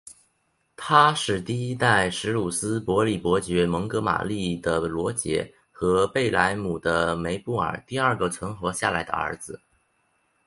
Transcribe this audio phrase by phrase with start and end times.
[0.75, 9.61] 他是第一代什鲁斯伯里伯爵蒙哥马利的罗杰和贝莱姆的梅布尔第二个存活下来的儿子。